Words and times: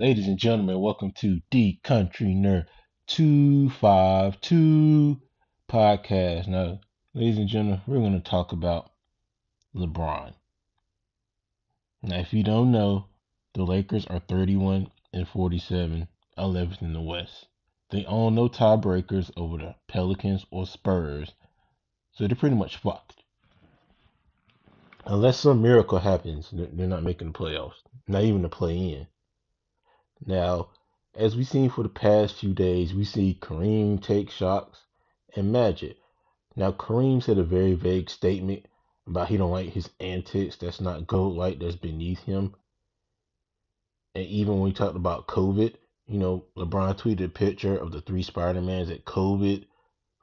Ladies 0.00 0.28
and 0.28 0.38
gentlemen, 0.38 0.80
welcome 0.80 1.10
to 1.16 1.40
the 1.50 1.80
Country 1.82 2.28
Nerd 2.28 2.66
252 3.08 5.20
podcast. 5.68 6.46
Now, 6.46 6.78
ladies 7.14 7.38
and 7.38 7.48
gentlemen, 7.48 7.80
we're 7.84 7.98
going 7.98 8.12
to 8.12 8.20
talk 8.20 8.52
about 8.52 8.92
LeBron. 9.74 10.34
Now, 12.02 12.20
if 12.20 12.32
you 12.32 12.44
don't 12.44 12.70
know, 12.70 13.06
the 13.54 13.64
Lakers 13.64 14.06
are 14.06 14.20
31 14.20 14.88
and 15.12 15.26
47, 15.26 16.06
11th 16.38 16.80
in 16.80 16.92
the 16.92 17.00
West. 17.00 17.48
They 17.90 18.04
own 18.04 18.36
no 18.36 18.48
tiebreakers 18.48 19.32
over 19.36 19.58
the 19.58 19.74
Pelicans 19.88 20.46
or 20.52 20.64
Spurs, 20.64 21.32
so 22.12 22.28
they're 22.28 22.36
pretty 22.36 22.54
much 22.54 22.76
fucked 22.76 23.18
unless 25.08 25.40
some 25.40 25.62
miracle 25.62 25.98
happens, 25.98 26.50
they're 26.52 26.86
not 26.86 27.02
making 27.02 27.32
the 27.32 27.38
playoffs, 27.38 27.82
not 28.06 28.22
even 28.22 28.42
the 28.42 28.48
play 28.48 28.76
in. 28.76 29.06
Now, 30.26 30.70
as 31.14 31.36
we've 31.36 31.48
seen 31.48 31.70
for 31.70 31.82
the 31.82 31.88
past 31.88 32.36
few 32.36 32.52
days, 32.52 32.94
we 32.94 33.04
see 33.04 33.38
Kareem 33.40 34.02
take 34.02 34.30
shots 34.30 34.82
and 35.34 35.52
Magic. 35.52 35.96
Now, 36.56 36.72
Kareem 36.72 37.22
said 37.22 37.38
a 37.38 37.44
very 37.44 37.74
vague 37.74 38.10
statement 38.10 38.66
about 39.06 39.28
he 39.28 39.36
don't 39.36 39.50
like 39.50 39.70
his 39.70 39.90
antics. 40.00 40.56
That's 40.56 40.80
not 40.80 41.06
gold 41.06 41.36
like. 41.36 41.60
That's 41.60 41.76
beneath 41.76 42.20
him. 42.20 42.54
And 44.14 44.26
even 44.26 44.54
when 44.54 44.62
we 44.62 44.72
talked 44.72 44.96
about 44.96 45.28
COVID, 45.28 45.74
you 46.06 46.18
know, 46.18 46.46
LeBron 46.56 46.98
tweeted 46.98 47.24
a 47.24 47.28
picture 47.28 47.76
of 47.76 47.92
the 47.92 48.00
three 48.00 48.22
Spider-Mans 48.22 48.90
at 48.90 49.04
COVID, 49.04 49.66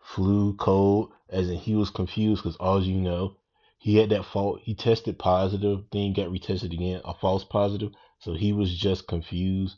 flu, 0.04 0.56
cold, 0.56 1.12
as 1.30 1.50
in 1.50 1.58
he 1.58 1.76
was 1.76 1.90
confused 1.90 2.44
because 2.44 2.58
all 2.58 2.84
you 2.84 3.00
know, 3.00 3.38
he 3.78 3.98
had 3.98 4.10
that 4.10 4.26
fault. 4.26 4.60
He 4.64 4.76
tested 4.76 5.20
positive, 5.20 5.84
then 5.92 6.14
got 6.14 6.30
retested 6.30 6.74
again, 6.74 7.02
a 7.06 7.14
false 7.14 7.44
positive. 7.44 7.92
So 8.20 8.34
he 8.34 8.52
was 8.52 8.76
just 8.76 9.08
confused. 9.08 9.78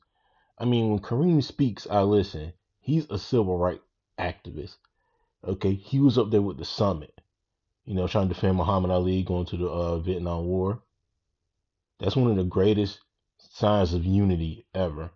I 0.57 0.65
mean, 0.65 0.89
when 0.89 0.99
Kareem 0.99 1.43
speaks, 1.43 1.87
I 1.89 2.01
listen. 2.01 2.53
He's 2.79 3.09
a 3.09 3.19
civil 3.19 3.57
rights 3.57 3.83
activist. 4.19 4.77
Okay, 5.43 5.73
he 5.73 5.99
was 5.99 6.17
up 6.17 6.31
there 6.31 6.41
with 6.41 6.57
the 6.57 6.65
summit, 6.65 7.21
you 7.85 7.93
know, 7.93 8.07
trying 8.07 8.27
to 8.27 8.33
defend 8.33 8.57
Muhammad 8.57 8.91
Ali 8.91 9.23
going 9.23 9.45
to 9.47 9.57
the 9.57 9.67
uh, 9.67 9.99
Vietnam 9.99 10.45
War. 10.45 10.81
That's 11.99 12.15
one 12.15 12.31
of 12.31 12.37
the 12.37 12.43
greatest 12.43 12.99
signs 13.37 13.93
of 13.93 14.05
unity 14.05 14.65
ever. 14.73 15.11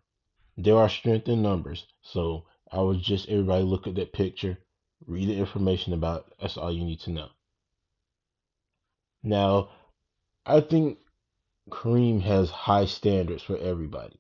There 0.58 0.78
are 0.78 0.89
strength 0.89 1.28
in 1.28 1.42
numbers, 1.42 1.86
so 2.02 2.45
I 2.72 2.81
would 2.81 3.02
just 3.02 3.30
everybody 3.30 3.64
look 3.64 3.88
at 3.88 3.95
that 3.95 4.14
picture, 4.14 4.58
read 5.08 5.30
the 5.30 5.38
information 5.38 5.94
about 5.94 6.28
it. 6.28 6.34
That's 6.39 6.58
all 6.58 6.72
you 6.72 6.86
need 6.86 7.00
to 7.02 7.12
know. 7.12 7.30
Now, 9.23 9.69
I 10.45 10.62
think 10.62 11.00
Kareem 11.69 12.22
has 12.22 12.50
high 12.50 12.86
standards 12.86 13.44
for 13.44 13.58
everybody, 13.58 14.19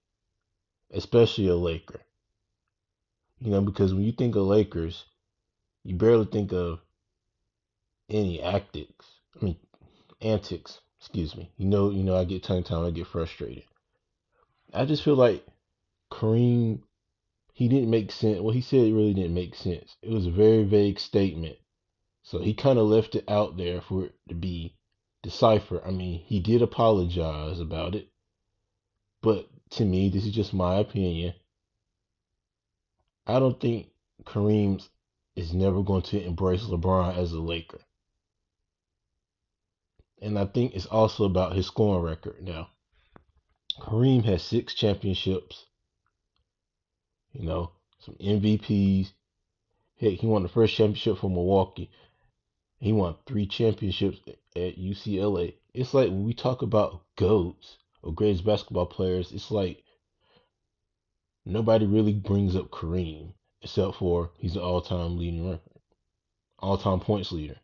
especially 0.93 1.47
a 1.47 1.55
Laker. 1.55 2.01
You 3.39 3.51
know, 3.51 3.61
because 3.61 3.93
when 3.93 4.03
you 4.03 4.11
think 4.11 4.35
of 4.35 4.43
Lakers, 4.43 5.05
you 5.83 5.95
barely 5.95 6.25
think 6.25 6.53
of 6.53 6.79
any 8.09 8.39
antics. 8.41 9.05
I 9.39 9.45
mean, 9.45 9.55
antics. 10.21 10.79
Excuse 10.99 11.35
me. 11.35 11.51
You 11.57 11.67
know, 11.67 11.89
you 11.89 12.03
know, 12.03 12.15
I 12.15 12.25
get 12.25 12.43
tongue 12.43 12.63
tied. 12.63 12.85
I 12.85 12.91
get 12.91 13.07
frustrated. 13.07 13.63
I 14.71 14.85
just 14.85 15.03
feel 15.03 15.15
like 15.15 15.43
Kareem, 16.11 16.81
he 17.53 17.67
didn't 17.67 17.89
make 17.89 18.11
sense. 18.11 18.39
What 18.39 18.53
he 18.53 18.61
said 18.61 18.81
it 18.81 18.93
really 18.93 19.15
didn't 19.15 19.33
make 19.33 19.55
sense. 19.55 19.95
It 20.03 20.11
was 20.11 20.27
a 20.27 20.31
very 20.31 20.63
vague 20.63 20.99
statement. 20.99 21.57
So 22.23 22.39
he 22.39 22.53
kind 22.53 22.77
of 22.77 22.85
left 22.85 23.15
it 23.15 23.27
out 23.27 23.57
there 23.57 23.81
for 23.81 24.05
it 24.05 24.13
to 24.29 24.35
be 24.35 24.75
decipher. 25.23 25.81
I 25.83 25.89
mean, 25.89 26.19
he 26.19 26.39
did 26.39 26.61
apologize 26.61 27.59
about 27.59 27.95
it, 27.95 28.10
but 29.21 29.47
to 29.71 29.85
me, 29.85 30.09
this 30.09 30.25
is 30.25 30.33
just 30.33 30.53
my 30.53 30.75
opinion. 30.77 31.33
I 33.25 33.39
don't 33.39 33.59
think 33.59 33.87
Kareem 34.25 34.85
is 35.35 35.53
never 35.53 35.81
going 35.83 36.01
to 36.03 36.23
embrace 36.23 36.63
LeBron 36.63 37.17
as 37.17 37.31
a 37.31 37.39
Laker. 37.39 37.79
And 40.21 40.37
I 40.37 40.45
think 40.45 40.75
it's 40.75 40.85
also 40.85 41.25
about 41.25 41.55
his 41.55 41.67
scoring 41.67 42.03
record 42.03 42.41
now. 42.41 42.69
Kareem 43.79 44.23
has 44.25 44.43
six 44.43 44.73
championships, 44.73 45.65
you 47.31 47.47
know, 47.47 47.71
some 47.99 48.15
MVPs. 48.15 49.11
Heck, 49.99 50.13
he 50.13 50.27
won 50.27 50.43
the 50.43 50.49
first 50.49 50.75
championship 50.75 51.17
for 51.17 51.29
Milwaukee. 51.29 51.89
He 52.79 52.91
won 52.91 53.15
three 53.25 53.45
championships 53.45 54.19
at 54.27 54.77
UCLA. 54.77 55.55
It's 55.73 55.93
like 55.93 56.09
when 56.09 56.25
we 56.25 56.33
talk 56.33 56.63
about 56.63 57.03
GOATs 57.15 57.77
or 58.03 58.13
greatest 58.13 58.45
basketball 58.45 58.85
players, 58.85 59.31
it's 59.31 59.51
like 59.51 59.83
nobody 61.45 61.85
really 61.85 62.13
brings 62.13 62.55
up 62.55 62.69
Kareem 62.71 63.33
except 63.61 63.95
for 63.95 64.31
he's 64.37 64.55
an 64.55 64.61
all 64.61 64.81
time 64.81 65.17
leading 65.17 65.49
record, 65.49 65.81
all 66.59 66.77
time 66.77 66.99
points 66.99 67.31
leader. 67.31 67.57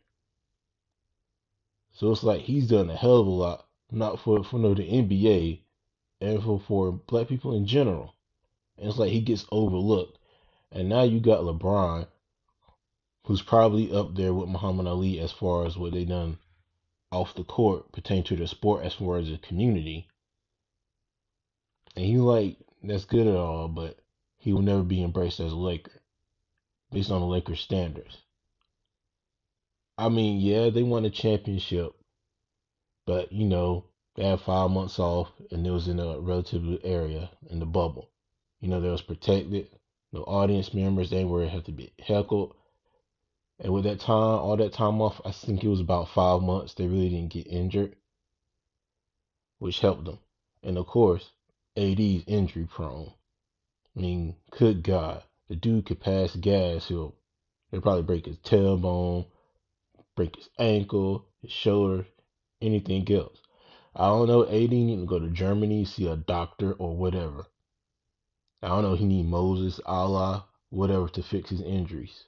So 1.92 2.12
it's 2.12 2.22
like 2.22 2.42
he's 2.42 2.68
done 2.68 2.90
a 2.90 2.96
hell 2.96 3.18
of 3.18 3.26
a 3.26 3.30
lot, 3.30 3.66
not 3.90 4.20
for 4.20 4.44
for 4.44 4.58
no 4.58 4.74
the 4.74 4.84
NBA 4.84 5.62
and 6.20 6.42
for, 6.42 6.60
for 6.60 6.92
black 6.92 7.28
people 7.28 7.54
in 7.54 7.66
general. 7.66 8.14
And 8.76 8.88
it's 8.88 8.98
like 8.98 9.10
he 9.10 9.20
gets 9.20 9.46
overlooked. 9.50 10.18
And 10.70 10.88
now 10.88 11.02
you 11.02 11.18
got 11.20 11.40
LeBron 11.40 12.06
who's 13.28 13.42
probably 13.42 13.92
up 13.92 14.14
there 14.14 14.32
with 14.32 14.48
Muhammad 14.48 14.86
Ali 14.86 15.20
as 15.20 15.30
far 15.30 15.66
as 15.66 15.76
what 15.76 15.92
they 15.92 16.06
done 16.06 16.38
off 17.12 17.34
the 17.34 17.44
court 17.44 17.92
pertaining 17.92 18.24
to 18.24 18.36
the 18.36 18.46
sport 18.46 18.82
as 18.82 18.94
far 18.94 19.18
as 19.18 19.28
the 19.28 19.36
community. 19.36 20.07
And 21.98 22.06
he 22.06 22.16
like 22.16 22.58
that's 22.84 23.06
good 23.06 23.26
at 23.26 23.34
all, 23.34 23.66
but 23.66 23.98
he 24.36 24.52
will 24.52 24.62
never 24.62 24.84
be 24.84 25.02
embraced 25.02 25.40
as 25.40 25.50
a 25.50 25.56
Laker 25.56 26.00
based 26.92 27.10
on 27.10 27.20
the 27.20 27.26
Lakers 27.26 27.58
standards. 27.58 28.18
I 29.98 30.08
mean, 30.08 30.38
yeah, 30.38 30.70
they 30.70 30.84
won 30.84 31.04
a 31.06 31.10
championship, 31.10 31.96
but 33.04 33.32
you 33.32 33.46
know, 33.46 33.86
they 34.14 34.22
had 34.22 34.40
five 34.40 34.70
months 34.70 35.00
off 35.00 35.32
and 35.50 35.66
it 35.66 35.72
was 35.72 35.88
in 35.88 35.98
a 35.98 36.20
relative 36.20 36.62
area 36.84 37.30
in 37.50 37.58
the 37.58 37.66
bubble. 37.66 38.08
You 38.60 38.68
know, 38.68 38.80
they 38.80 38.90
was 38.90 39.02
protected. 39.02 39.66
No 40.12 40.22
audience 40.22 40.72
members, 40.72 41.10
they 41.10 41.24
were 41.24 41.48
have 41.48 41.64
to 41.64 41.72
be 41.72 41.92
heckled. 41.98 42.54
And 43.58 43.72
with 43.72 43.82
that 43.82 43.98
time, 43.98 44.38
all 44.38 44.56
that 44.56 44.72
time 44.72 45.02
off, 45.02 45.20
I 45.24 45.32
think 45.32 45.64
it 45.64 45.68
was 45.68 45.80
about 45.80 46.10
five 46.10 46.42
months. 46.42 46.74
They 46.74 46.86
really 46.86 47.08
didn't 47.08 47.32
get 47.32 47.48
injured, 47.48 47.96
which 49.58 49.80
helped 49.80 50.04
them. 50.04 50.20
And 50.62 50.78
of 50.78 50.86
course, 50.86 51.32
AD's 51.78 52.24
injury 52.26 52.66
prone. 52.66 53.12
I 53.96 54.00
mean, 54.00 54.34
good 54.50 54.82
God, 54.82 55.22
the 55.48 55.56
dude 55.56 55.86
could 55.86 56.00
pass 56.00 56.34
gas. 56.34 56.88
He'll, 56.88 57.14
he'll 57.70 57.80
probably 57.80 58.02
break 58.02 58.26
his 58.26 58.38
tailbone, 58.38 59.26
break 60.16 60.36
his 60.36 60.48
ankle, 60.58 61.26
his 61.40 61.52
shoulder, 61.52 62.06
anything 62.60 63.10
else. 63.12 63.38
I 63.94 64.06
don't 64.08 64.28
know. 64.28 64.44
AD 64.44 64.70
need 64.70 65.00
to 65.00 65.06
go 65.06 65.18
to 65.18 65.30
Germany, 65.30 65.84
see 65.84 66.06
a 66.08 66.16
doctor 66.16 66.72
or 66.72 66.96
whatever. 66.96 67.46
I 68.62 68.68
don't 68.68 68.82
know. 68.82 68.94
He 68.94 69.04
need 69.04 69.26
Moses, 69.26 69.80
Allah, 69.86 70.46
whatever 70.70 71.08
to 71.08 71.22
fix 71.22 71.50
his 71.50 71.60
injuries. 71.60 72.24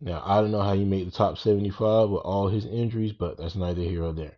Now, 0.00 0.22
I 0.24 0.40
don't 0.40 0.50
know 0.50 0.60
how 0.60 0.74
he 0.74 0.84
made 0.84 1.06
the 1.06 1.12
top 1.12 1.38
75 1.38 2.10
with 2.10 2.22
all 2.22 2.48
his 2.48 2.66
injuries, 2.66 3.12
but 3.12 3.38
that's 3.38 3.54
neither 3.54 3.82
here 3.82 4.04
or 4.04 4.12
there. 4.12 4.36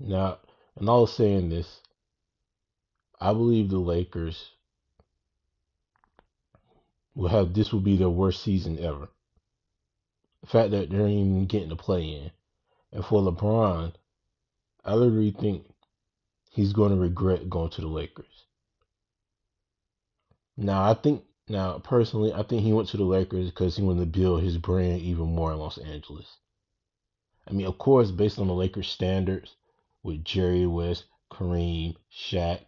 Now, 0.00 0.38
and 0.76 0.86
was 0.86 1.12
saying 1.12 1.50
this, 1.50 1.80
I 3.20 3.34
believe 3.34 3.68
the 3.68 3.78
Lakers 3.78 4.50
will 7.14 7.28
have 7.28 7.52
this 7.52 7.70
will 7.70 7.80
be 7.80 7.98
their 7.98 8.08
worst 8.08 8.42
season 8.42 8.78
ever. 8.78 9.08
The 10.40 10.46
fact 10.46 10.70
that 10.70 10.88
they're 10.88 11.06
even 11.06 11.44
getting 11.44 11.68
to 11.68 11.76
play 11.76 12.02
in. 12.02 12.30
And 12.92 13.04
for 13.04 13.20
LeBron, 13.20 13.92
I 14.86 14.94
literally 14.94 15.32
think 15.32 15.66
he's 16.50 16.72
going 16.72 16.92
to 16.92 16.96
regret 16.96 17.50
going 17.50 17.70
to 17.70 17.82
the 17.82 17.86
Lakers. 17.86 18.46
Now, 20.56 20.82
I 20.82 20.94
think 20.94 21.24
now, 21.46 21.78
personally, 21.78 22.32
I 22.32 22.42
think 22.42 22.62
he 22.62 22.72
went 22.72 22.88
to 22.88 22.96
the 22.96 23.04
Lakers 23.04 23.50
because 23.50 23.76
he 23.76 23.82
wanted 23.82 24.00
to 24.00 24.18
build 24.18 24.42
his 24.42 24.56
brand 24.56 25.02
even 25.02 25.34
more 25.34 25.52
in 25.52 25.58
Los 25.58 25.76
Angeles. 25.78 26.38
I 27.46 27.52
mean, 27.52 27.66
of 27.66 27.76
course, 27.76 28.10
based 28.10 28.38
on 28.38 28.46
the 28.46 28.54
Lakers 28.54 28.88
standards 28.88 29.56
with 30.02 30.24
Jerry 30.24 30.66
West, 30.66 31.04
Kareem, 31.30 31.96
Shaq, 32.12 32.60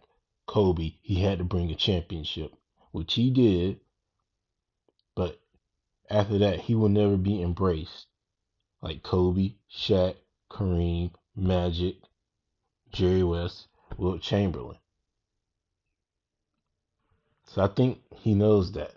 Kobe, 0.45 0.93
he 1.01 1.21
had 1.21 1.39
to 1.39 1.43
bring 1.43 1.71
a 1.71 1.75
championship, 1.75 2.53
which 2.91 3.13
he 3.13 3.29
did. 3.29 3.79
But 5.15 5.39
after 6.09 6.37
that, 6.39 6.61
he 6.61 6.75
will 6.75 6.89
never 6.89 7.17
be 7.17 7.41
embraced 7.41 8.07
like 8.81 9.03
Kobe, 9.03 9.55
Shaq, 9.71 10.15
Kareem, 10.49 11.11
Magic, 11.35 11.95
Jerry 12.91 13.23
West, 13.23 13.67
Wilt 13.97 14.21
Chamberlain. 14.21 14.77
So 17.45 17.63
I 17.63 17.67
think 17.67 18.01
he 18.17 18.33
knows 18.33 18.71
that. 18.73 18.95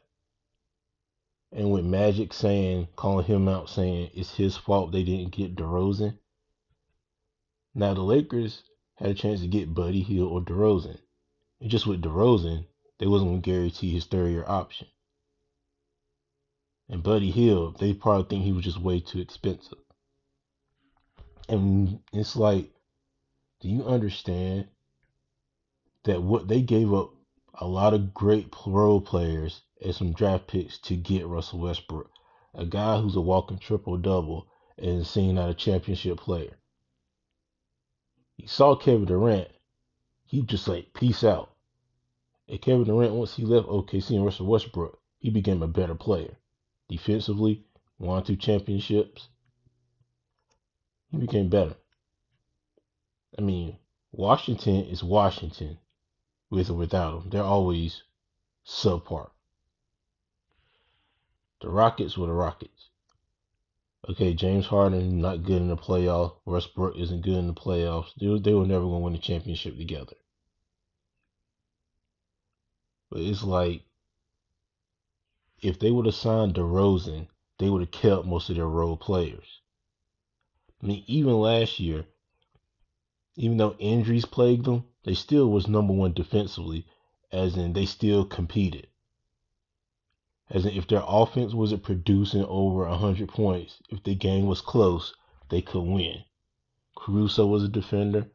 And 1.52 1.70
with 1.70 1.84
Magic 1.84 2.32
saying, 2.32 2.88
calling 2.96 3.26
him 3.26 3.48
out, 3.48 3.70
saying 3.70 4.10
it's 4.14 4.34
his 4.34 4.56
fault 4.56 4.92
they 4.92 5.04
didn't 5.04 5.30
get 5.32 5.56
DeRozan. 5.56 6.18
Now 7.78 7.92
the 7.92 8.00
Lakers 8.00 8.62
had 8.94 9.10
a 9.10 9.14
chance 9.14 9.42
to 9.42 9.48
get 9.48 9.74
Buddy 9.74 10.00
Hield 10.00 10.32
or 10.32 10.40
DeRozan. 10.40 10.98
And 11.60 11.70
just 11.70 11.86
with 11.86 12.00
DeRozan, 12.00 12.64
they 12.98 13.06
wasn't 13.06 13.44
to 13.44 13.50
guarantee 13.50 13.90
his 13.90 14.06
third 14.06 14.30
year 14.30 14.46
option. 14.46 14.88
And 16.88 17.02
Buddy 17.02 17.30
Hield, 17.30 17.78
they 17.78 17.92
probably 17.92 18.30
think 18.30 18.44
he 18.44 18.52
was 18.52 18.64
just 18.64 18.80
way 18.80 19.00
too 19.00 19.20
expensive. 19.20 19.76
And 21.50 22.00
it's 22.14 22.34
like, 22.34 22.72
do 23.60 23.68
you 23.68 23.84
understand 23.84 24.68
that 26.04 26.22
what 26.22 26.48
they 26.48 26.62
gave 26.62 26.94
up 26.94 27.10
a 27.52 27.66
lot 27.66 27.92
of 27.92 28.14
great 28.14 28.54
role 28.66 29.02
players 29.02 29.60
and 29.82 29.94
some 29.94 30.14
draft 30.14 30.46
picks 30.46 30.78
to 30.78 30.96
get 30.96 31.26
Russell 31.26 31.58
Westbrook, 31.58 32.10
a 32.54 32.64
guy 32.64 32.98
who's 32.98 33.16
a 33.16 33.20
walking 33.20 33.58
triple 33.58 33.98
double 33.98 34.46
and 34.78 35.06
seen 35.06 35.36
out 35.36 35.50
a 35.50 35.54
championship 35.54 36.16
player. 36.16 36.56
He 38.36 38.46
saw 38.46 38.76
Kevin 38.76 39.06
Durant, 39.06 39.48
he 40.24 40.42
just 40.42 40.68
like 40.68 40.92
peace 40.92 41.24
out. 41.24 41.54
And 42.48 42.60
Kevin 42.60 42.84
Durant, 42.84 43.14
once 43.14 43.36
he 43.36 43.44
left 43.44 43.68
OKC 43.68 44.10
and 44.10 44.24
Russell 44.24 44.46
Westbrook, 44.46 45.00
he 45.18 45.30
became 45.30 45.62
a 45.62 45.68
better 45.68 45.94
player. 45.94 46.36
Defensively, 46.88 47.64
won 47.98 48.22
two 48.22 48.36
championships. 48.36 49.28
He 51.10 51.16
became 51.16 51.48
better. 51.48 51.76
I 53.38 53.42
mean, 53.42 53.78
Washington 54.12 54.84
is 54.84 55.02
Washington 55.02 55.78
with 56.50 56.70
or 56.70 56.74
without 56.74 57.22
him. 57.22 57.30
They're 57.30 57.42
always 57.42 58.02
subpar. 58.64 59.30
The 61.60 61.70
Rockets 61.70 62.16
were 62.16 62.26
the 62.26 62.32
Rockets. 62.32 62.90
Okay, 64.08 64.34
James 64.34 64.66
Harden 64.66 65.20
not 65.20 65.42
good 65.42 65.60
in 65.60 65.66
the 65.68 65.76
playoffs. 65.76 66.36
Westbrook 66.44 66.96
isn't 66.96 67.22
good 67.22 67.38
in 67.38 67.48
the 67.48 67.54
playoffs. 67.54 68.14
They, 68.14 68.38
they 68.38 68.54
were 68.54 68.64
never 68.64 68.84
going 68.84 69.00
to 69.00 69.04
win 69.04 69.12
the 69.14 69.18
championship 69.18 69.76
together. 69.76 70.14
But 73.10 73.22
it's 73.22 73.42
like 73.42 73.82
if 75.60 75.80
they 75.80 75.90
would 75.90 76.06
have 76.06 76.14
signed 76.14 76.54
DeRozan, 76.54 77.26
they 77.58 77.68
would 77.68 77.80
have 77.80 77.90
kept 77.90 78.26
most 78.26 78.48
of 78.48 78.56
their 78.56 78.68
role 78.68 78.96
players. 78.96 79.60
I 80.80 80.86
mean, 80.86 81.02
even 81.08 81.40
last 81.40 81.80
year, 81.80 82.06
even 83.34 83.56
though 83.56 83.74
injuries 83.78 84.24
plagued 84.24 84.66
them, 84.66 84.84
they 85.02 85.14
still 85.14 85.50
was 85.50 85.66
number 85.66 85.92
one 85.92 86.12
defensively, 86.12 86.86
as 87.32 87.56
in 87.56 87.72
they 87.72 87.86
still 87.86 88.24
competed. 88.24 88.86
As 90.48 90.64
if 90.64 90.86
their 90.86 91.02
offense 91.06 91.54
wasn't 91.54 91.82
producing 91.82 92.44
over 92.44 92.86
100 92.88 93.28
points, 93.28 93.82
if 93.88 94.02
the 94.02 94.14
game 94.14 94.46
was 94.46 94.60
close, 94.60 95.14
they 95.48 95.60
could 95.60 95.82
win. 95.82 96.24
Caruso 96.96 97.46
was 97.46 97.64
a 97.64 97.68
defender. 97.68 98.30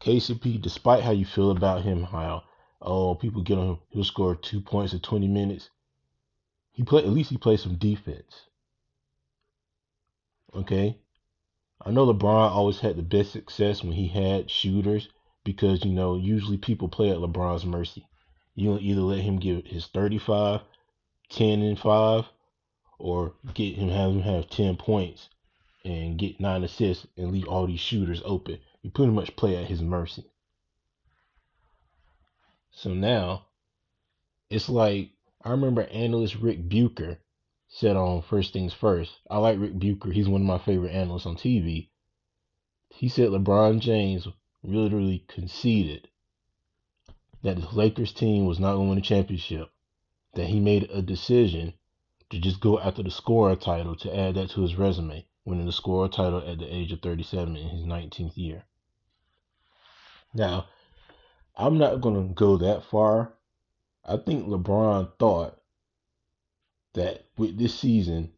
KCP, 0.00 0.60
despite 0.60 1.02
how 1.02 1.10
you 1.10 1.24
feel 1.24 1.50
about 1.50 1.82
him, 1.82 2.04
how 2.04 2.44
oh 2.80 3.14
people 3.14 3.42
get 3.42 3.58
on 3.58 3.68
him, 3.68 3.78
he'll 3.90 4.04
score 4.04 4.34
two 4.34 4.60
points 4.60 4.92
in 4.92 5.00
20 5.00 5.28
minutes. 5.28 5.70
He 6.72 6.82
play 6.82 7.02
at 7.02 7.08
least 7.08 7.30
he 7.30 7.38
played 7.38 7.60
some 7.60 7.76
defense. 7.76 8.48
Okay, 10.54 10.98
I 11.80 11.90
know 11.90 12.06
LeBron 12.06 12.50
always 12.50 12.80
had 12.80 12.96
the 12.96 13.02
best 13.02 13.32
success 13.32 13.82
when 13.82 13.92
he 13.92 14.08
had 14.08 14.50
shooters 14.50 15.08
because 15.44 15.84
you 15.84 15.92
know 15.92 16.16
usually 16.16 16.58
people 16.58 16.88
play 16.88 17.10
at 17.10 17.18
LeBron's 17.18 17.64
mercy. 17.64 18.06
You 18.54 18.78
either 18.78 19.02
let 19.02 19.20
him 19.20 19.38
give 19.38 19.66
his 19.66 19.86
35, 19.86 20.62
10 21.30 21.62
and 21.62 21.78
5, 21.78 22.24
or 22.98 23.34
get 23.54 23.76
him 23.76 23.88
have 23.88 24.12
him 24.12 24.22
have 24.22 24.48
10 24.48 24.76
points 24.76 25.28
and 25.84 26.18
get 26.18 26.40
nine 26.40 26.64
assists 26.64 27.06
and 27.16 27.32
leave 27.32 27.46
all 27.46 27.66
these 27.66 27.80
shooters 27.80 28.22
open. 28.24 28.58
You 28.82 28.90
pretty 28.90 29.12
much 29.12 29.36
play 29.36 29.56
at 29.56 29.68
his 29.68 29.82
mercy. 29.82 30.24
So 32.70 32.92
now 32.92 33.46
it's 34.50 34.68
like 34.68 35.10
I 35.42 35.50
remember 35.50 35.82
analyst 35.84 36.36
Rick 36.36 36.68
Bucher 36.68 37.18
said 37.68 37.96
on 37.96 38.22
First 38.22 38.52
Things 38.52 38.74
First. 38.74 39.12
I 39.30 39.38
like 39.38 39.58
Rick 39.58 39.78
Bucher. 39.78 40.12
He's 40.12 40.28
one 40.28 40.40
of 40.40 40.46
my 40.46 40.58
favorite 40.58 40.92
analysts 40.92 41.26
on 41.26 41.36
TV. 41.36 41.88
He 42.88 43.08
said 43.08 43.30
LeBron 43.30 43.80
James 43.80 44.26
literally 44.62 45.24
conceded 45.28 46.08
that 47.42 47.56
the 47.60 47.68
Lakers 47.68 48.12
team 48.12 48.46
was 48.46 48.58
not 48.58 48.74
going 48.74 48.86
to 48.86 48.88
win 48.90 48.98
a 48.98 49.02
championship. 49.02 49.70
That 50.36 50.46
he 50.46 50.60
made 50.60 50.88
a 50.90 51.02
decision 51.02 51.74
to 52.30 52.38
just 52.38 52.60
go 52.60 52.78
after 52.78 53.02
the 53.02 53.10
scorer 53.10 53.56
title 53.56 53.96
to 53.96 54.16
add 54.16 54.36
that 54.36 54.50
to 54.50 54.62
his 54.62 54.76
resume, 54.76 55.26
winning 55.44 55.66
the 55.66 55.72
scorer 55.72 56.08
title 56.08 56.38
at 56.46 56.58
the 56.58 56.72
age 56.72 56.92
of 56.92 57.00
37 57.00 57.56
in 57.56 57.68
his 57.68 57.84
19th 57.84 58.36
year. 58.36 58.64
Now, 60.32 60.66
I'm 61.56 61.78
not 61.78 62.00
going 62.00 62.28
to 62.28 62.34
go 62.34 62.58
that 62.58 62.84
far. 62.84 63.32
I 64.04 64.16
think 64.18 64.46
LeBron 64.46 65.18
thought 65.18 65.58
that 66.96 67.26
with 67.36 67.58
this 67.58 67.78
season 67.78 68.32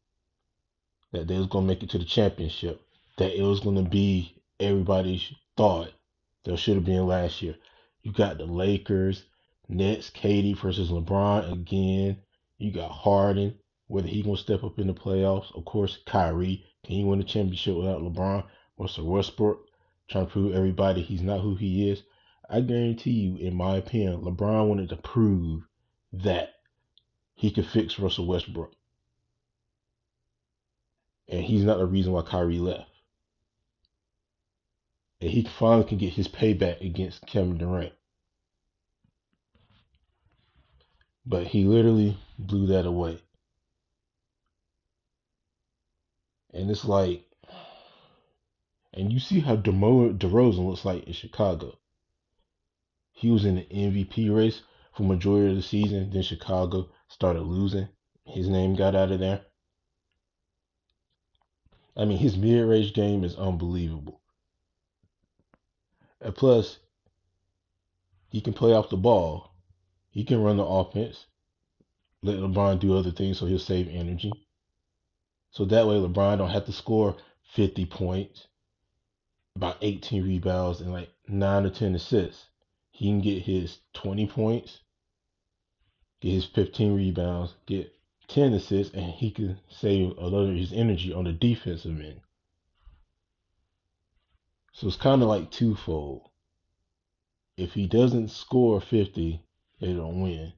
that 1.12 1.28
they 1.28 1.38
was 1.38 1.46
gonna 1.46 1.66
make 1.66 1.82
it 1.82 1.90
to 1.90 1.98
the 1.98 2.04
championship, 2.04 2.82
that 3.16 3.38
it 3.38 3.42
was 3.42 3.60
gonna 3.60 3.82
be 3.82 4.34
everybody's 4.60 5.32
thought 5.56 5.92
that 6.44 6.56
should 6.56 6.74
have 6.74 6.84
been 6.84 7.06
last 7.06 7.40
year. 7.40 7.56
You 8.02 8.12
got 8.12 8.38
the 8.38 8.46
Lakers, 8.46 9.24
Nets, 9.68 10.10
KD 10.10 10.56
versus 10.56 10.90
LeBron 10.90 11.52
again. 11.52 12.18
You 12.56 12.72
got 12.72 12.90
Harden, 12.90 13.58
whether 13.86 14.08
he 14.08 14.22
gonna 14.22 14.36
step 14.36 14.64
up 14.64 14.78
in 14.78 14.86
the 14.86 14.94
playoffs. 14.94 15.54
Of 15.54 15.64
course, 15.64 15.98
Kyrie, 16.06 16.64
can 16.84 16.96
he 16.96 17.04
win 17.04 17.18
the 17.18 17.24
championship 17.24 17.76
without 17.76 18.00
LeBron? 18.00 18.44
Russell 18.78 19.06
Westbrook, 19.06 19.66
trying 20.08 20.26
to 20.26 20.32
prove 20.32 20.54
everybody 20.54 21.02
he's 21.02 21.22
not 21.22 21.40
who 21.40 21.54
he 21.54 21.90
is. 21.90 22.02
I 22.48 22.62
guarantee 22.62 23.10
you, 23.10 23.36
in 23.36 23.54
my 23.54 23.76
opinion, 23.76 24.22
LeBron 24.22 24.68
wanted 24.68 24.88
to 24.88 24.96
prove 24.96 25.64
that 26.12 26.54
he 27.34 27.50
could 27.50 27.66
fix 27.66 27.98
Russell 27.98 28.26
Westbrook. 28.26 28.72
And 31.28 31.44
he's 31.44 31.64
not 31.64 31.76
the 31.76 31.86
reason 31.86 32.12
why 32.12 32.22
Kyrie 32.22 32.58
left. 32.58 32.90
And 35.20 35.30
he 35.30 35.42
finally 35.42 35.84
can 35.84 35.98
get 35.98 36.14
his 36.14 36.28
payback 36.28 36.80
against 36.80 37.26
Kevin 37.26 37.58
Durant. 37.58 37.92
But 41.28 41.46
he 41.46 41.64
literally 41.64 42.16
blew 42.38 42.68
that 42.68 42.86
away. 42.86 43.20
And 46.54 46.70
it's 46.70 46.86
like, 46.86 47.26
and 48.94 49.12
you 49.12 49.20
see 49.20 49.40
how 49.40 49.56
DeRozan 49.56 50.66
looks 50.66 50.86
like 50.86 51.04
in 51.04 51.12
Chicago. 51.12 51.76
He 53.12 53.30
was 53.30 53.44
in 53.44 53.56
the 53.56 53.66
MVP 53.70 54.34
race 54.34 54.62
for 54.94 55.02
majority 55.02 55.50
of 55.50 55.56
the 55.56 55.62
season. 55.62 56.08
Then 56.10 56.22
Chicago 56.22 56.88
started 57.08 57.42
losing. 57.42 57.88
His 58.24 58.48
name 58.48 58.74
got 58.74 58.94
out 58.94 59.12
of 59.12 59.20
there. 59.20 59.42
I 61.94 62.06
mean, 62.06 62.16
his 62.16 62.38
mid-range 62.38 62.94
game 62.94 63.22
is 63.22 63.36
unbelievable. 63.36 64.22
And 66.22 66.34
plus, 66.34 66.78
he 68.30 68.40
can 68.40 68.54
play 68.54 68.72
off 68.72 68.88
the 68.88 68.96
ball. 68.96 69.47
He 70.10 70.24
can 70.24 70.42
run 70.42 70.56
the 70.56 70.64
offense. 70.64 71.26
Let 72.22 72.38
LeBron 72.38 72.80
do 72.80 72.96
other 72.96 73.12
things 73.12 73.38
so 73.38 73.46
he'll 73.46 73.58
save 73.58 73.88
energy. 73.88 74.32
So 75.50 75.64
that 75.66 75.86
way 75.86 75.94
LeBron 75.94 76.38
don't 76.38 76.50
have 76.50 76.66
to 76.66 76.72
score 76.72 77.16
50 77.54 77.86
points, 77.86 78.46
about 79.56 79.78
18 79.80 80.24
rebounds, 80.24 80.80
and 80.80 80.92
like 80.92 81.10
9 81.26 81.66
or 81.66 81.70
10 81.70 81.94
assists. 81.94 82.46
He 82.90 83.06
can 83.06 83.20
get 83.20 83.42
his 83.42 83.78
20 83.94 84.26
points, 84.26 84.80
get 86.20 86.32
his 86.32 86.44
15 86.46 86.94
rebounds, 86.94 87.54
get 87.66 87.94
10 88.28 88.52
assists, 88.54 88.94
and 88.94 89.12
he 89.12 89.30
can 89.30 89.58
save 89.68 90.18
a 90.18 90.26
lot 90.26 90.48
of 90.48 90.56
his 90.56 90.72
energy 90.72 91.12
on 91.12 91.24
the 91.24 91.32
defensive 91.32 91.98
end. 92.00 92.20
So 94.72 94.86
it's 94.86 94.96
kind 94.96 95.22
of 95.22 95.28
like 95.28 95.50
twofold. 95.50 96.28
If 97.56 97.72
he 97.74 97.86
doesn't 97.86 98.28
score 98.28 98.80
50, 98.80 99.42
they 99.80 99.92
don't 99.92 100.20
win. 100.20 100.52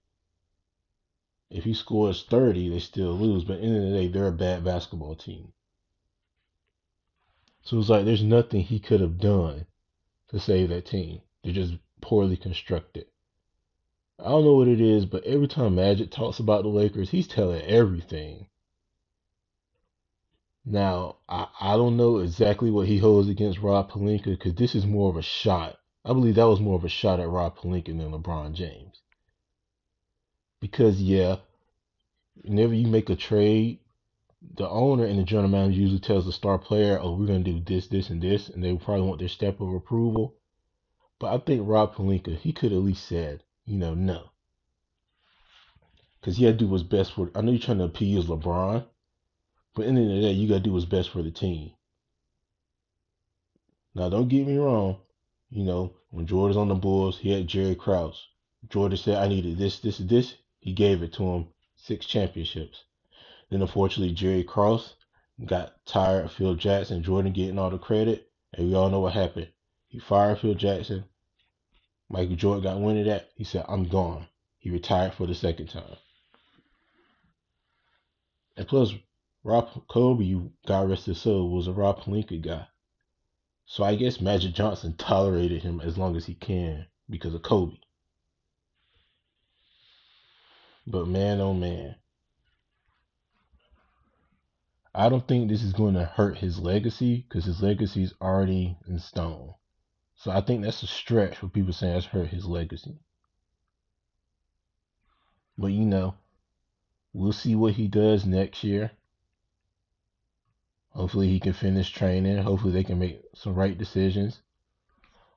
If 1.51 1.65
he 1.65 1.75
scores 1.75 2.23
30, 2.23 2.69
they 2.69 2.79
still 2.79 3.13
lose. 3.13 3.45
But 3.45 3.55
at 3.55 3.61
the 3.63 3.67
end 3.67 3.77
of 3.77 3.83
the 3.91 3.99
day, 3.99 4.09
they're 4.09 4.29
a 4.29 4.33
bad 4.33 4.65
basketball 4.65 5.17
team. 5.17 5.53
So 7.63 7.79
it's 7.79 7.89
like 7.89 8.05
there's 8.05 8.23
nothing 8.23 8.63
he 8.63 8.79
could 8.79 9.01
have 9.01 9.19
done 9.19 9.67
to 10.29 10.41
save 10.41 10.69
that 10.71 10.87
team. 10.87 11.21
They're 11.43 11.53
just 11.53 11.75
poorly 12.01 12.37
constructed. 12.37 13.07
I 14.19 14.29
don't 14.29 14.45
know 14.45 14.55
what 14.55 14.69
it 14.69 14.81
is, 14.81 15.07
but 15.07 15.25
every 15.25 15.49
time 15.49 15.75
Magic 15.77 16.11
talks 16.11 16.39
about 16.39 16.63
the 16.63 16.69
Lakers, 16.69 17.11
he's 17.11 17.27
telling 17.27 17.63
everything. 17.63 18.47
Now, 20.65 21.17
I, 21.29 21.49
I 21.61 21.77
don't 21.77 21.97
know 21.97 22.19
exactly 22.19 22.71
what 22.71 22.87
he 22.87 22.99
holds 22.99 23.29
against 23.29 23.61
Rob 23.61 23.91
Pelinka 23.91 24.27
because 24.27 24.55
this 24.55 24.75
is 24.75 24.87
more 24.87 25.09
of 25.09 25.17
a 25.17 25.23
shot. 25.23 25.79
I 26.05 26.13
believe 26.13 26.35
that 26.35 26.49
was 26.49 26.61
more 26.61 26.77
of 26.77 26.85
a 26.85 26.89
shot 26.89 27.19
at 27.19 27.29
Rob 27.29 27.57
Pelinka 27.57 27.87
than 27.87 28.13
LeBron 28.13 28.53
James. 28.53 28.90
Because, 30.61 31.01
yeah, 31.01 31.37
whenever 32.43 32.75
you 32.75 32.87
make 32.87 33.09
a 33.11 33.17
trade, 33.17 33.81
the 34.57 34.69
owner 34.69 35.05
and 35.05 35.19
the 35.19 35.25
general 35.25 35.49
manager 35.49 35.81
usually 35.81 36.01
tells 36.01 36.27
the 36.27 36.33
star 36.33 36.59
player, 36.59 36.99
oh, 37.01 37.15
we're 37.15 37.27
to 37.27 37.39
do 37.41 37.61
this, 37.61 37.89
this, 37.89 38.11
and 38.11 38.23
this, 38.23 38.49
and 38.49 38.63
they 38.63 38.75
probably 38.77 39.07
want 39.07 39.19
their 39.19 39.29
step 39.29 39.61
of 39.61 39.73
approval. 39.75 40.35
But 41.19 41.35
I 41.35 41.39
think 41.39 41.63
Rob 41.67 41.95
Pelinka, 41.95 42.37
he 42.37 42.53
could 42.53 42.73
at 42.73 42.79
least 42.79 43.07
said, 43.07 43.43
you 43.67 43.77
know, 43.77 43.95
no. 43.95 44.31
Because 46.21 46.37
he 46.37 46.45
had 46.45 46.59
to 46.59 46.65
do 46.65 46.71
what's 46.71 46.83
best 46.83 47.13
for. 47.13 47.31
I 47.35 47.41
know 47.41 47.53
you're 47.53 47.61
trying 47.61 47.79
to 47.79 47.85
appease 47.85 48.25
LeBron, 48.27 48.85
but 49.75 49.87
in 49.87 49.95
the 49.95 50.01
end 50.01 50.11
of 50.11 50.17
the 50.17 50.23
day, 50.23 50.33
you 50.33 50.49
got 50.49 50.55
to 50.57 50.61
do 50.61 50.73
what's 50.73 50.85
best 50.85 51.11
for 51.11 51.23
the 51.23 51.31
team. 51.31 51.73
Now, 53.95 54.09
don't 54.09 54.29
get 54.29 54.47
me 54.47 54.57
wrong. 54.57 54.99
You 55.51 55.65
know, 55.65 55.95
when 56.11 56.27
Jordan's 56.27 56.57
on 56.57 56.69
the 56.69 56.75
Bulls, 56.75 57.19
he 57.19 57.33
had 57.33 57.49
Jerry 57.49 57.75
Krause. 57.75 58.27
Jordan 58.69 58.97
said, 58.97 59.17
I 59.17 59.29
needed 59.29 59.59
this, 59.59 59.81
this, 59.81 59.99
this. 59.99 60.35
He 60.61 60.73
gave 60.73 61.03
it 61.03 61.13
to 61.15 61.25
him. 61.25 61.49
Six 61.77 62.07
championships. 62.07 62.85
Then, 63.49 63.63
unfortunately, 63.63 64.15
Jerry 64.15 64.45
Krause 64.45 64.95
got 65.45 65.85
tired 65.87 66.27
of 66.27 66.33
Phil 66.33 66.55
Jackson, 66.55 67.03
Jordan 67.03 67.33
getting 67.33 67.59
all 67.59 67.71
the 67.71 67.79
credit, 67.79 68.31
and 68.53 68.69
we 68.69 68.75
all 68.75 68.91
know 68.91 69.01
what 69.01 69.15
happened. 69.15 69.49
He 69.89 69.99
fired 69.99 70.39
Phil 70.39 70.55
Jackson. 70.55 71.05
Michael 72.09 72.37
Jordan 72.37 72.63
got 72.63 72.81
wind 72.81 72.99
of 72.99 73.07
that. 73.07 73.31
He 73.35 73.45
said, 73.45 73.65
I'm 73.69 73.85
gone. 73.89 74.29
He 74.59 74.71
retired 74.71 75.15
for 75.15 75.27
the 75.27 75.35
second 75.35 75.69
time. 75.69 75.97
And 78.57 78.69
plus, 78.69 78.93
Rob 79.43 79.87
Kobe, 79.89 80.25
you 80.25 80.53
God 80.67 80.91
rest 80.91 81.07
his 81.07 81.21
soul, 81.21 81.49
was 81.49 81.67
a 81.67 81.73
Rob 81.73 82.01
Pelinka 82.01 82.43
guy. 82.43 82.67
So 83.65 83.85
I 83.85 83.95
guess 83.95 84.21
Magic 84.21 84.53
Johnson 84.53 84.95
tolerated 84.99 85.63
him 85.63 85.81
as 85.81 85.97
long 85.97 86.15
as 86.17 86.27
he 86.27 86.35
can 86.35 86.87
because 87.09 87.33
of 87.33 87.43
Kobe. 87.43 87.77
But 90.91 91.07
man, 91.07 91.41
oh 91.41 91.55
man. 91.55 91.95
I 94.93 95.09
don't 95.09 95.27
think 95.29 95.49
this 95.49 95.63
is 95.63 95.73
going 95.73 95.95
to 95.95 96.05
hurt 96.05 96.39
his 96.39 96.59
legacy 96.59 97.25
because 97.29 97.45
his 97.45 97.63
legacy 97.63 98.03
is 98.03 98.15
already 98.21 98.77
in 98.89 98.99
stone. 98.99 99.55
So 100.17 100.33
I 100.33 100.41
think 100.41 100.65
that's 100.65 100.83
a 100.83 100.89
stretch 100.89 101.37
for 101.37 101.47
people 101.47 101.73
saying 101.73 101.97
it's 101.97 102.07
hurt 102.07 102.31
his 102.31 102.45
legacy. 102.45 102.99
But 105.57 105.69
you 105.69 105.87
know, 105.87 106.17
we'll 107.13 107.33
see 107.33 107.55
what 107.55 107.75
he 107.75 107.87
does 107.87 108.27
next 108.27 108.65
year. 108.65 108.91
Hopefully 110.89 111.29
he 111.29 111.39
can 111.39 111.53
finish 111.53 111.89
training. 111.91 112.39
Hopefully 112.39 112.73
they 112.73 112.83
can 112.83 112.99
make 112.99 113.23
some 113.37 113.55
right 113.55 113.79
decisions. 113.79 114.41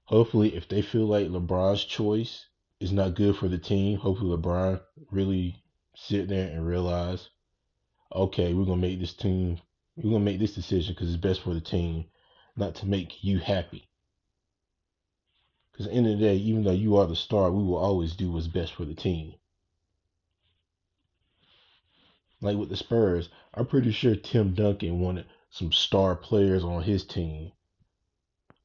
Hopefully 0.06 0.56
if 0.56 0.68
they 0.68 0.82
feel 0.82 1.06
like 1.06 1.28
LeBron's 1.28 1.86
choice 1.86 2.48
is 2.84 2.92
not 2.92 3.16
good 3.16 3.36
for 3.38 3.48
the 3.48 3.58
team, 3.58 3.98
hopefully 3.98 4.36
LeBron 4.36 4.82
really 5.10 5.56
sit 5.96 6.28
there 6.28 6.50
and 6.52 6.68
realize, 6.68 7.30
okay, 8.14 8.54
we're 8.54 8.66
gonna 8.66 8.82
make 8.82 9.00
this 9.00 9.14
team, 9.14 9.58
we're 9.96 10.12
gonna 10.12 10.24
make 10.24 10.40
this 10.40 10.56
decision 10.56 10.94
because 10.94 11.10
it's 11.10 11.22
best 11.22 11.42
for 11.42 11.54
the 11.54 11.62
team, 11.62 12.06
not 12.58 12.76
to 12.76 12.86
make 12.86 13.24
you 13.24 13.40
happy. 13.40 13.88
Because 15.72 15.88
at 15.88 15.94
the 15.94 15.98
end 15.98 16.08
of 16.08 16.20
the 16.20 16.26
day, 16.26 16.36
even 16.36 16.64
though 16.64 16.72
you 16.72 16.98
are 16.98 17.08
the 17.08 17.16
star, 17.16 17.52
we 17.52 17.64
will 17.64 17.78
always 17.78 18.16
do 18.16 18.32
what's 18.32 18.48
best 18.48 18.74
for 18.74 18.86
the 18.86 18.94
team. 18.94 19.34
Like 22.42 22.58
with 22.58 22.70
the 22.70 22.76
Spurs, 22.76 23.30
I'm 23.54 23.66
pretty 23.66 23.92
sure 23.92 24.16
Tim 24.16 24.54
Duncan 24.54 25.00
wanted 25.00 25.26
some 25.50 25.72
star 25.72 26.16
players 26.16 26.64
on 26.64 26.84
his 26.84 27.06
team. 27.06 27.54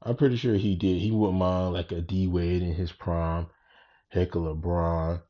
I'm 0.03 0.17
pretty 0.17 0.37
sure 0.37 0.55
he 0.55 0.75
did. 0.75 1.01
He 1.01 1.13
wouldn't 1.13 1.39
mind 1.39 1.75
like 1.75 1.93
a 1.93 2.01
D 2.01 2.27
Wade 2.27 2.63
in 2.63 2.75
his 2.75 2.91
prime, 2.91 3.47
heck 4.09 4.35
of 4.35 4.43
LeBron. 4.43 5.23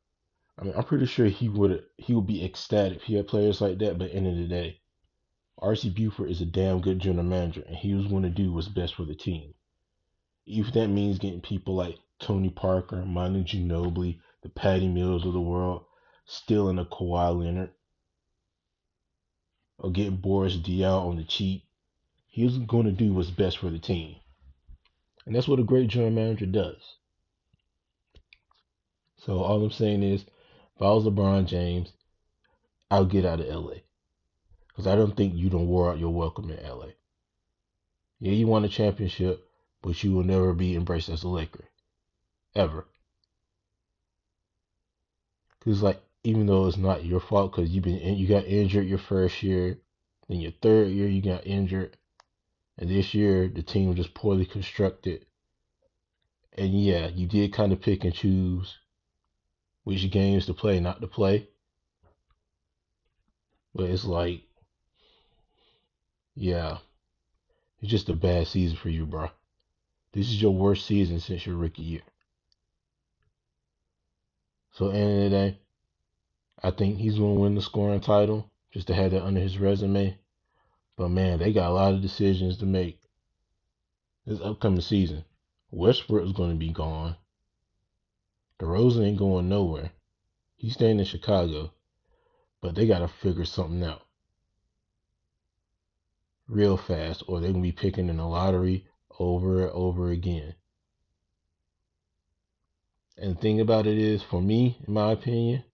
I 0.58 0.64
mean, 0.64 0.74
I'm 0.76 0.84
pretty 0.84 1.06
sure 1.06 1.26
he 1.26 1.48
would 1.48 1.84
he 1.96 2.14
would 2.14 2.26
be 2.26 2.44
ecstatic 2.44 2.98
if 2.98 3.02
he 3.04 3.14
had 3.14 3.28
players 3.28 3.60
like 3.60 3.78
that. 3.78 3.98
But 3.98 4.12
end 4.12 4.26
of 4.26 4.36
the 4.36 4.46
day, 4.46 4.80
R.C. 5.58 5.90
Buford 5.90 6.30
is 6.30 6.40
a 6.40 6.46
damn 6.46 6.80
good 6.80 6.98
general 6.98 7.24
manager, 7.24 7.62
and 7.66 7.76
he 7.76 7.94
was 7.94 8.06
going 8.06 8.24
to 8.24 8.30
do 8.30 8.52
what's 8.52 8.68
best 8.68 8.94
for 8.94 9.04
the 9.04 9.14
team. 9.14 9.54
If 10.46 10.72
that 10.72 10.88
means 10.88 11.18
getting 11.18 11.40
people 11.40 11.74
like 11.74 11.98
Tony 12.18 12.50
Parker, 12.50 13.04
Manu 13.04 13.44
Ginobili, 13.44 14.18
the 14.42 14.48
Patty 14.48 14.88
Mills 14.88 15.26
of 15.26 15.32
the 15.32 15.40
world, 15.40 15.84
stealing 16.24 16.78
a 16.78 16.84
Kawhi 16.84 17.38
Leonard, 17.38 17.70
or 19.78 19.90
getting 19.90 20.16
Boris 20.16 20.56
Diaw 20.56 21.08
on 21.08 21.16
the 21.16 21.24
cheap. 21.24 21.64
He 22.26 22.44
was 22.44 22.58
going 22.58 22.86
to 22.86 22.92
do 22.92 23.12
what's 23.12 23.30
best 23.30 23.58
for 23.58 23.70
the 23.70 23.78
team. 23.78 24.16
And 25.26 25.34
that's 25.34 25.48
what 25.48 25.60
a 25.60 25.64
great 25.64 25.88
general 25.88 26.10
manager 26.10 26.46
does. 26.46 26.96
So 29.18 29.42
all 29.42 29.62
I'm 29.62 29.70
saying 29.70 30.02
is, 30.02 30.22
if 30.22 30.82
I 30.82 30.90
was 30.90 31.04
LeBron 31.04 31.46
James, 31.46 31.92
I'll 32.90 33.04
get 33.04 33.24
out 33.24 33.40
of 33.40 33.48
LA. 33.48 33.78
Because 34.68 34.86
I 34.86 34.94
don't 34.94 35.16
think 35.16 35.34
you 35.34 35.50
don't 35.50 35.66
wore 35.66 35.90
out 35.90 35.98
your 35.98 36.14
welcome 36.14 36.50
in 36.50 36.64
LA. 36.64 36.90
Yeah, 38.20 38.32
you 38.32 38.46
won 38.46 38.64
a 38.64 38.68
championship, 38.68 39.44
but 39.82 40.02
you 40.04 40.12
will 40.12 40.22
never 40.22 40.54
be 40.54 40.76
embraced 40.76 41.08
as 41.08 41.24
a 41.24 41.28
Laker. 41.28 41.64
Ever. 42.54 42.86
Because, 45.58 45.82
like, 45.82 46.00
even 46.22 46.46
though 46.46 46.66
it's 46.66 46.76
not 46.76 47.04
your 47.04 47.20
fault 47.20 47.52
because 47.52 47.70
you've 47.70 47.84
been 47.84 48.16
you 48.16 48.26
got 48.26 48.44
injured 48.44 48.86
your 48.86 48.98
first 48.98 49.42
year, 49.42 49.78
then 50.28 50.40
your 50.40 50.52
third 50.62 50.88
year 50.88 51.08
you 51.08 51.22
got 51.22 51.46
injured, 51.46 51.96
and 52.76 52.88
this 52.88 53.14
year 53.14 53.48
the 53.48 53.62
team 53.62 53.88
was 53.88 53.96
just 53.96 54.14
poorly 54.14 54.46
constructed. 54.46 55.26
And 56.56 56.80
yeah, 56.80 57.08
you 57.08 57.26
did 57.26 57.52
kind 57.52 57.72
of 57.72 57.80
pick 57.80 58.04
and 58.04 58.14
choose 58.14 58.78
which 59.88 60.10
games 60.10 60.44
to 60.44 60.52
play, 60.52 60.78
not 60.78 61.00
to 61.00 61.06
play. 61.06 61.48
But 63.74 63.88
it's 63.88 64.04
like, 64.04 64.42
yeah, 66.34 66.76
it's 67.80 67.90
just 67.90 68.10
a 68.10 68.12
bad 68.12 68.48
season 68.48 68.76
for 68.76 68.90
you, 68.90 69.06
bro. 69.06 69.30
This 70.12 70.28
is 70.28 70.42
your 70.42 70.52
worst 70.52 70.84
season 70.84 71.20
since 71.20 71.46
your 71.46 71.56
rookie 71.56 71.80
year. 71.80 72.02
So, 74.72 74.90
end 74.90 75.10
of 75.10 75.24
the 75.24 75.30
day, 75.30 75.58
I 76.62 76.70
think 76.70 76.98
he's 76.98 77.16
going 77.16 77.36
to 77.36 77.40
win 77.40 77.54
the 77.54 77.62
scoring 77.62 78.02
title 78.02 78.50
just 78.70 78.88
to 78.88 78.94
have 78.94 79.12
that 79.12 79.24
under 79.24 79.40
his 79.40 79.56
resume. 79.56 80.18
But 80.98 81.08
man, 81.08 81.38
they 81.38 81.54
got 81.54 81.70
a 81.70 81.72
lot 81.72 81.94
of 81.94 82.02
decisions 82.02 82.58
to 82.58 82.66
make 82.66 83.00
this 84.26 84.42
upcoming 84.42 84.82
season. 84.82 85.24
Westbrook 85.70 86.26
is 86.26 86.32
going 86.32 86.50
to 86.50 86.56
be 86.56 86.74
gone. 86.74 87.16
DeRozan 88.58 89.06
ain't 89.06 89.18
going 89.18 89.48
nowhere. 89.48 89.92
He's 90.56 90.74
staying 90.74 90.98
in 90.98 91.04
Chicago. 91.04 91.72
But 92.60 92.74
they 92.74 92.86
got 92.86 92.98
to 92.98 93.08
figure 93.08 93.44
something 93.44 93.84
out 93.84 94.02
real 96.48 96.76
fast, 96.76 97.22
or 97.28 97.40
they're 97.40 97.52
to 97.52 97.60
be 97.60 97.72
picking 97.72 98.08
in 98.08 98.16
the 98.16 98.26
lottery 98.26 98.86
over 99.18 99.62
and 99.62 99.70
over 99.70 100.10
again. 100.10 100.54
And 103.16 103.36
the 103.36 103.40
thing 103.40 103.60
about 103.60 103.86
it 103.86 103.98
is, 103.98 104.22
for 104.22 104.40
me, 104.40 104.78
in 104.86 104.94
my 104.94 105.12
opinion, 105.12 105.64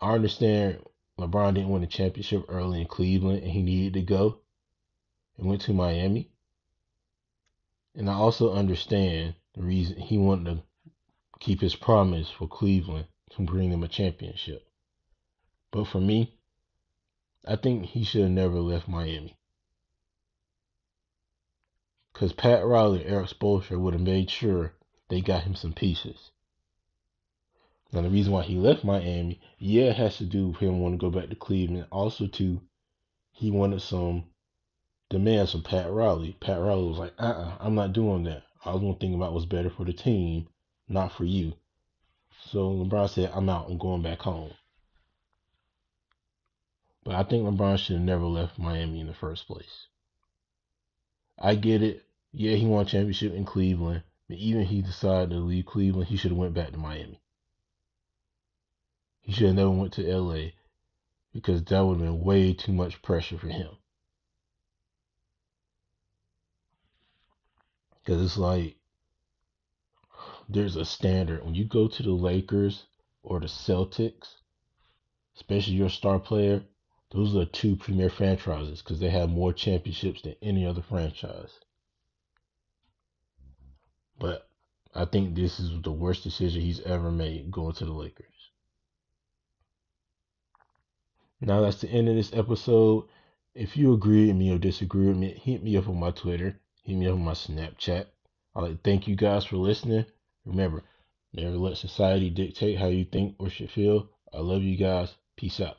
I 0.00 0.14
understand 0.14 0.82
LeBron 1.18 1.54
didn't 1.54 1.68
win 1.68 1.82
a 1.82 1.86
championship 1.86 2.44
early 2.48 2.80
in 2.80 2.86
Cleveland 2.86 3.42
and 3.42 3.52
he 3.52 3.62
needed 3.62 3.94
to 3.94 4.02
go 4.02 4.38
and 5.36 5.48
went 5.48 5.62
to 5.62 5.72
Miami. 5.72 6.30
And 7.94 8.08
I 8.08 8.14
also 8.14 8.52
understand 8.52 9.34
the 9.54 9.62
reason 9.62 9.98
he 9.98 10.16
wanted 10.16 10.44
to 10.46 10.62
keep 11.42 11.60
his 11.60 11.74
promise 11.74 12.30
for 12.30 12.46
Cleveland 12.46 13.06
to 13.30 13.42
bring 13.42 13.70
them 13.70 13.82
a 13.82 13.88
championship. 13.88 14.64
But 15.72 15.88
for 15.88 16.00
me, 16.00 16.38
I 17.44 17.56
think 17.56 17.86
he 17.86 18.04
should 18.04 18.22
have 18.22 18.30
never 18.30 18.60
left 18.60 18.86
Miami. 18.86 19.36
Because 22.12 22.32
Pat 22.32 22.64
Riley 22.64 23.02
and 23.02 23.10
Erik 23.10 23.28
Spoelstra 23.28 23.80
would 23.80 23.94
have 23.94 24.02
made 24.02 24.30
sure 24.30 24.74
they 25.08 25.20
got 25.20 25.42
him 25.42 25.56
some 25.56 25.72
pieces. 25.72 26.30
Now 27.90 28.02
the 28.02 28.10
reason 28.10 28.32
why 28.32 28.44
he 28.44 28.54
left 28.54 28.84
Miami, 28.84 29.40
yeah, 29.58 29.86
it 29.86 29.96
has 29.96 30.18
to 30.18 30.24
do 30.24 30.48
with 30.48 30.58
him 30.58 30.78
wanting 30.78 31.00
to 31.00 31.10
go 31.10 31.10
back 31.10 31.28
to 31.30 31.34
Cleveland. 31.34 31.88
Also, 31.90 32.28
too, 32.28 32.60
he 33.32 33.50
wanted 33.50 33.82
some 33.82 34.26
demands 35.10 35.50
from 35.50 35.62
Pat 35.62 35.90
Riley. 35.90 36.36
Pat 36.38 36.60
Riley 36.60 36.86
was 36.86 36.98
like, 36.98 37.14
uh 37.18 37.24
uh-uh, 37.24 37.56
I'm 37.58 37.74
not 37.74 37.92
doing 37.92 38.22
that. 38.24 38.44
I 38.64 38.72
was 38.72 38.80
gonna 38.80 38.94
think 38.94 39.16
about 39.16 39.32
what's 39.32 39.46
better 39.46 39.70
for 39.70 39.84
the 39.84 39.92
team, 39.92 40.46
not 40.92 41.12
for 41.12 41.24
you. 41.24 41.54
So 42.50 42.70
LeBron 42.70 43.08
said, 43.08 43.30
I'm 43.34 43.48
out, 43.48 43.68
I'm 43.68 43.78
going 43.78 44.02
back 44.02 44.20
home. 44.20 44.52
But 47.04 47.14
I 47.14 47.22
think 47.24 47.44
LeBron 47.44 47.78
should 47.78 47.96
have 47.96 48.04
never 48.04 48.24
left 48.24 48.58
Miami 48.58 49.00
in 49.00 49.06
the 49.06 49.14
first 49.14 49.46
place. 49.46 49.88
I 51.38 51.54
get 51.54 51.82
it. 51.82 52.04
Yeah, 52.32 52.54
he 52.54 52.66
won 52.66 52.82
a 52.82 52.88
championship 52.88 53.32
in 53.32 53.44
Cleveland. 53.44 54.02
But 54.28 54.38
even 54.38 54.64
he 54.64 54.82
decided 54.82 55.30
to 55.30 55.36
leave 55.36 55.66
Cleveland, 55.66 56.08
he 56.08 56.16
should 56.16 56.30
have 56.30 56.38
went 56.38 56.54
back 56.54 56.70
to 56.70 56.78
Miami. 56.78 57.20
He 59.20 59.32
should 59.32 59.46
have 59.46 59.56
never 59.56 59.70
went 59.70 59.92
to 59.94 60.16
LA 60.16 60.50
because 61.32 61.64
that 61.64 61.80
would 61.80 61.98
have 61.98 62.06
been 62.06 62.22
way 62.22 62.52
too 62.52 62.72
much 62.72 63.02
pressure 63.02 63.38
for 63.38 63.48
him. 63.48 63.76
Because 67.98 68.22
it's 68.22 68.36
like 68.36 68.76
there's 70.52 70.76
a 70.76 70.84
standard. 70.84 71.44
When 71.44 71.54
you 71.54 71.64
go 71.64 71.88
to 71.88 72.02
the 72.02 72.12
Lakers 72.12 72.86
or 73.22 73.40
the 73.40 73.46
Celtics, 73.46 74.36
especially 75.36 75.74
your 75.74 75.88
star 75.88 76.18
player, 76.18 76.64
those 77.10 77.36
are 77.36 77.44
two 77.44 77.76
premier 77.76 78.08
franchises 78.08 78.80
because 78.80 79.00
they 79.00 79.10
have 79.10 79.28
more 79.28 79.52
championships 79.52 80.22
than 80.22 80.34
any 80.42 80.66
other 80.66 80.82
franchise. 80.82 81.60
But 84.18 84.48
I 84.94 85.04
think 85.04 85.34
this 85.34 85.58
is 85.58 85.80
the 85.82 85.92
worst 85.92 86.22
decision 86.22 86.62
he's 86.62 86.80
ever 86.80 87.10
made 87.10 87.50
going 87.50 87.74
to 87.74 87.84
the 87.84 87.92
Lakers. 87.92 88.26
Now 91.40 91.60
that's 91.60 91.80
the 91.80 91.90
end 91.90 92.08
of 92.08 92.14
this 92.14 92.32
episode. 92.32 93.08
If 93.54 93.76
you 93.76 93.92
agree 93.92 94.28
with 94.28 94.36
me 94.36 94.52
or 94.52 94.58
disagree 94.58 95.08
with 95.08 95.16
me, 95.16 95.34
hit 95.34 95.62
me 95.62 95.76
up 95.76 95.88
on 95.88 95.98
my 95.98 96.12
Twitter, 96.12 96.60
hit 96.84 96.96
me 96.96 97.08
up 97.08 97.14
on 97.14 97.24
my 97.24 97.32
Snapchat. 97.32 98.06
I'd 98.54 98.60
like 98.60 98.82
thank 98.82 99.08
you 99.08 99.16
guys 99.16 99.44
for 99.44 99.56
listening. 99.56 100.06
Remember, 100.44 100.82
never 101.32 101.56
let 101.56 101.76
society 101.76 102.30
dictate 102.30 102.78
how 102.78 102.88
you 102.88 103.04
think 103.04 103.36
or 103.38 103.48
should 103.48 103.70
feel. 103.70 104.08
I 104.32 104.38
love 104.38 104.62
you 104.62 104.76
guys. 104.76 105.14
Peace 105.36 105.60
out. 105.60 105.76